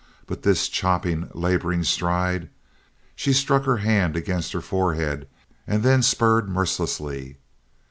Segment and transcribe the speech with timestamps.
[0.25, 2.49] But this chopping, laboring stride!
[3.15, 5.27] She struck her hand against her forehead
[5.67, 7.37] and then spurred mercilessly.